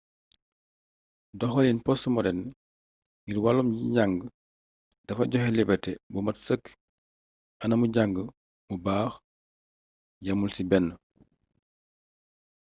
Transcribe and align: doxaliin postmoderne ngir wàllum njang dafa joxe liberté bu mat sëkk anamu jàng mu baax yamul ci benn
doxaliin 1.39 1.79
postmoderne 1.85 2.45
ngir 3.25 3.39
wàllum 3.43 3.69
njang 3.89 4.13
dafa 5.05 5.23
joxe 5.31 5.49
liberté 5.59 5.91
bu 6.11 6.19
mat 6.25 6.37
sëkk 6.45 6.63
anamu 7.63 7.85
jàng 7.95 8.13
mu 8.67 8.75
baax 8.85 9.13
yamul 10.25 10.51
ci 10.55 10.63
benn 10.69 10.87